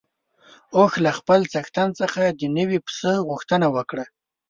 اوښ 0.77 0.91
له 1.05 1.11
خپل 1.17 1.39
څښتن 1.51 1.89
څخه 1.99 2.21
د 2.39 2.41
نوي 2.57 2.79
پسه 2.85 3.11
غوښتنه 3.29 3.67
وکړه. 3.75 4.05